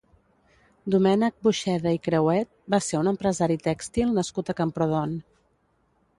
[0.95, 5.17] Domènec Buxeda i Crehuet va ser un empresari tèxtil nascut a Camprodon.